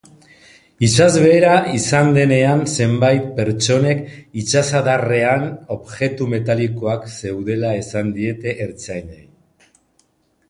[0.85, 1.49] Itsasbehera
[1.79, 4.01] izan denean, zenbait pertsonek
[4.43, 5.45] itsasadarrean
[5.77, 9.23] objektu metalikoak zeudela esan diete ertzainei.